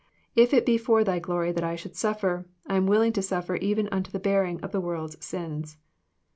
[0.35, 3.57] If it be for Thy glory that I should suffer, I am willing to suffer
[3.57, 5.77] even unto the bearing of the world's sins."